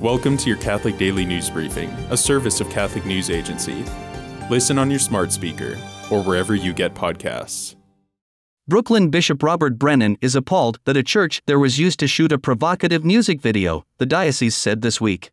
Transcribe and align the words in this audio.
Welcome 0.00 0.36
to 0.36 0.48
your 0.48 0.58
Catholic 0.58 0.96
Daily 0.96 1.26
News 1.26 1.50
Briefing, 1.50 1.90
a 2.10 2.16
service 2.16 2.60
of 2.60 2.70
Catholic 2.70 3.04
News 3.04 3.30
Agency. 3.30 3.84
Listen 4.48 4.78
on 4.78 4.90
your 4.90 5.00
smart 5.00 5.32
speaker 5.32 5.76
or 6.08 6.22
wherever 6.22 6.54
you 6.54 6.72
get 6.72 6.94
podcasts. 6.94 7.74
Brooklyn 8.68 9.10
Bishop 9.10 9.42
Robert 9.42 9.76
Brennan 9.76 10.16
is 10.20 10.36
appalled 10.36 10.78
that 10.84 10.96
a 10.96 11.02
church 11.02 11.42
there 11.46 11.58
was 11.58 11.80
used 11.80 11.98
to 11.98 12.06
shoot 12.06 12.30
a 12.30 12.38
provocative 12.38 13.04
music 13.04 13.40
video, 13.40 13.84
the 13.98 14.06
diocese 14.06 14.54
said 14.54 14.82
this 14.82 15.00
week. 15.00 15.32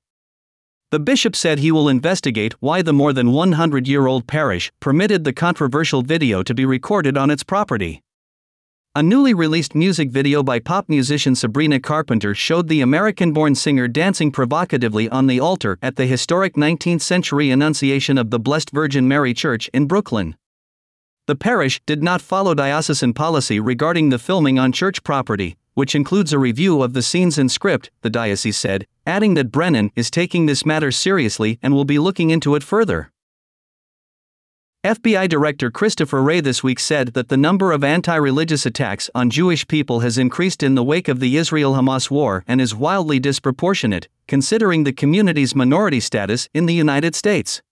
The 0.89 0.99
bishop 0.99 1.35
said 1.35 1.59
he 1.59 1.71
will 1.71 1.87
investigate 1.87 2.53
why 2.59 2.81
the 2.81 2.91
more 2.91 3.13
than 3.13 3.33
100 3.33 3.87
year 3.87 4.07
old 4.07 4.25
parish 4.25 4.71
permitted 4.79 5.25
the 5.25 5.33
controversial 5.33 6.01
video 6.01 6.41
to 6.41 6.55
be 6.55 6.65
recorded 6.65 7.17
on 7.17 7.29
its 7.29 7.43
property. 7.43 8.01
A 8.97 9.03
newly 9.03 9.33
released 9.33 9.75
music 9.75 10.09
video 10.09 10.41
by 10.41 10.59
pop 10.59 10.87
musician 10.87 11.35
Sabrina 11.35 11.81
Carpenter 11.81 12.33
showed 12.33 12.69
the 12.69 12.79
American 12.79 13.33
born 13.33 13.53
singer 13.53 13.89
dancing 13.89 14.31
provocatively 14.31 15.09
on 15.09 15.27
the 15.27 15.37
altar 15.37 15.77
at 15.81 15.97
the 15.97 16.05
historic 16.05 16.53
19th 16.53 17.01
century 17.01 17.49
Annunciation 17.49 18.17
of 18.17 18.29
the 18.29 18.39
Blessed 18.39 18.69
Virgin 18.69 19.05
Mary 19.05 19.33
Church 19.33 19.69
in 19.73 19.85
Brooklyn. 19.85 20.37
The 21.27 21.35
parish 21.35 21.81
did 21.85 22.03
not 22.03 22.21
follow 22.21 22.53
diocesan 22.53 23.13
policy 23.13 23.59
regarding 23.59 24.11
the 24.11 24.17
filming 24.17 24.57
on 24.57 24.71
church 24.71 25.03
property, 25.03 25.57
which 25.73 25.93
includes 25.93 26.31
a 26.31 26.39
review 26.39 26.81
of 26.81 26.93
the 26.93 27.01
scenes 27.01 27.37
and 27.37 27.51
script, 27.51 27.91
the 28.01 28.09
diocese 28.09 28.55
said, 28.55 28.87
adding 29.05 29.33
that 29.33 29.51
Brennan 29.51 29.91
is 29.97 30.09
taking 30.09 30.45
this 30.45 30.65
matter 30.65 30.89
seriously 30.89 31.59
and 31.61 31.73
will 31.73 31.83
be 31.83 31.99
looking 31.99 32.29
into 32.29 32.55
it 32.55 32.63
further. 32.63 33.11
FBI 34.85 35.27
Director 35.27 35.71
Christopher 35.71 36.21
Wray 36.21 36.41
this 36.41 36.61
week 36.63 36.79
said 36.79 37.15
that 37.15 37.29
the 37.29 37.37
number 37.37 37.71
of 37.71 37.83
anti 37.83 38.15
religious 38.15 38.67
attacks 38.67 39.09
on 39.15 39.31
Jewish 39.31 39.67
people 39.67 40.01
has 40.01 40.19
increased 40.19 40.61
in 40.61 40.75
the 40.75 40.83
wake 40.83 41.07
of 41.07 41.19
the 41.19 41.37
Israel 41.37 41.73
Hamas 41.73 42.11
war 42.11 42.43
and 42.47 42.61
is 42.61 42.75
wildly 42.75 43.19
disproportionate, 43.19 44.07
considering 44.27 44.83
the 44.83 44.93
community's 44.93 45.55
minority 45.55 45.99
status 45.99 46.47
in 46.53 46.67
the 46.67 46.73
United 46.75 47.15
States. 47.15 47.63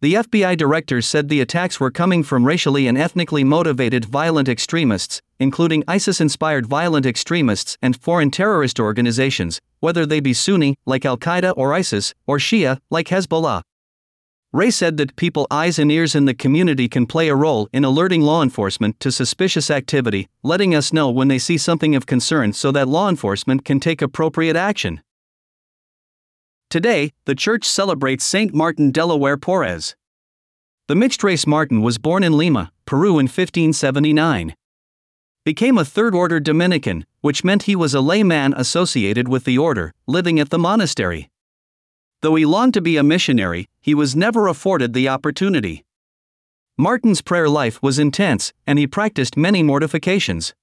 The 0.00 0.14
FBI 0.14 0.56
director 0.56 1.02
said 1.02 1.28
the 1.28 1.42
attacks 1.42 1.78
were 1.78 1.90
coming 1.90 2.22
from 2.22 2.46
racially 2.46 2.86
and 2.86 2.96
ethnically 2.96 3.44
motivated 3.44 4.06
violent 4.06 4.48
extremists, 4.48 5.20
including 5.38 5.84
ISIS 5.86 6.18
inspired 6.18 6.64
violent 6.64 7.04
extremists 7.04 7.76
and 7.82 7.94
foreign 7.94 8.30
terrorist 8.30 8.80
organizations, 8.80 9.60
whether 9.80 10.06
they 10.06 10.20
be 10.20 10.32
Sunni, 10.32 10.78
like 10.86 11.04
Al 11.04 11.18
Qaeda 11.18 11.52
or 11.58 11.74
ISIS, 11.74 12.14
or 12.26 12.38
Shia, 12.38 12.78
like 12.88 13.08
Hezbollah. 13.08 13.60
Wray 14.54 14.70
said 14.70 14.98
that 14.98 15.16
people 15.16 15.46
eyes 15.50 15.78
and 15.78 15.90
ears 15.90 16.14
in 16.14 16.26
the 16.26 16.34
community 16.34 16.86
can 16.86 17.06
play 17.06 17.28
a 17.28 17.34
role 17.34 17.70
in 17.72 17.84
alerting 17.84 18.20
law 18.20 18.42
enforcement 18.42 19.00
to 19.00 19.10
suspicious 19.10 19.70
activity, 19.70 20.28
letting 20.42 20.74
us 20.74 20.92
know 20.92 21.10
when 21.10 21.28
they 21.28 21.38
see 21.38 21.56
something 21.56 21.96
of 21.96 22.04
concern 22.04 22.52
so 22.52 22.70
that 22.70 22.86
law 22.86 23.08
enforcement 23.08 23.64
can 23.64 23.80
take 23.80 24.02
appropriate 24.02 24.54
action. 24.54 25.00
Today, 26.68 27.12
the 27.24 27.34
church 27.34 27.64
celebrates 27.64 28.24
Saint 28.24 28.52
Martin 28.52 28.90
Delaware 28.90 29.38
Porres. 29.38 29.94
The 30.86 30.96
mixed 30.96 31.24
race 31.24 31.46
Martin 31.46 31.80
was 31.80 31.96
born 31.96 32.22
in 32.22 32.36
Lima, 32.36 32.72
Peru 32.84 33.12
in 33.12 33.24
1579. 33.24 34.54
Became 35.46 35.78
a 35.78 35.84
third 35.84 36.14
order 36.14 36.40
Dominican, 36.40 37.06
which 37.22 37.42
meant 37.42 37.62
he 37.62 37.74
was 37.74 37.94
a 37.94 38.02
layman 38.02 38.52
associated 38.54 39.28
with 39.28 39.44
the 39.44 39.56
order, 39.56 39.94
living 40.06 40.38
at 40.38 40.50
the 40.50 40.58
monastery. 40.58 41.30
Though 42.22 42.36
he 42.36 42.46
longed 42.46 42.72
to 42.74 42.80
be 42.80 42.96
a 42.96 43.02
missionary, 43.02 43.68
he 43.80 43.94
was 43.94 44.14
never 44.14 44.46
afforded 44.46 44.94
the 44.94 45.08
opportunity. 45.08 45.84
Martin's 46.78 47.20
prayer 47.20 47.48
life 47.48 47.82
was 47.82 47.98
intense, 47.98 48.52
and 48.64 48.78
he 48.78 48.86
practiced 48.86 49.36
many 49.36 49.60
mortifications. 49.62 50.54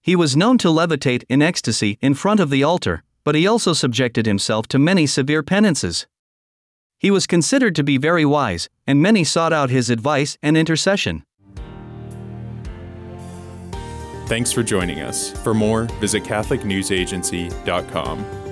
He 0.00 0.14
was 0.14 0.36
known 0.36 0.56
to 0.58 0.68
levitate 0.68 1.24
in 1.28 1.42
ecstasy 1.42 1.98
in 2.00 2.14
front 2.14 2.38
of 2.38 2.50
the 2.50 2.62
altar, 2.62 3.02
but 3.24 3.34
he 3.34 3.46
also 3.46 3.72
subjected 3.72 4.24
himself 4.24 4.68
to 4.68 4.78
many 4.78 5.04
severe 5.06 5.42
penances. 5.42 6.06
He 6.98 7.10
was 7.10 7.26
considered 7.26 7.74
to 7.74 7.82
be 7.82 7.98
very 7.98 8.24
wise, 8.24 8.68
and 8.86 9.02
many 9.02 9.24
sought 9.24 9.52
out 9.52 9.70
his 9.70 9.90
advice 9.90 10.38
and 10.42 10.56
intercession. 10.56 11.24
Thanks 14.26 14.52
for 14.52 14.62
joining 14.62 15.00
us. 15.00 15.32
For 15.42 15.54
more, 15.54 15.84
visit 16.00 16.22
CatholicNewsAgency.com. 16.22 18.47